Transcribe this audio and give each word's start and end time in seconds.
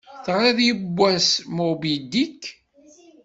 Teɣṛiḍ 0.25 0.57
yewwas 0.65 1.27
"Moby 1.55 1.93
Dick"? 2.11 2.41